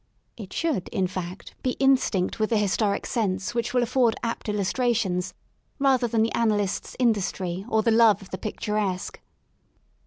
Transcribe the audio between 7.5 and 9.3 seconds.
or the love of the picturesque.